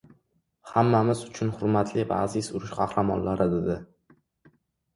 [0.69, 3.79] —Hammamiz uchun hurmatli va aziz urush qahramonlari!— dedi.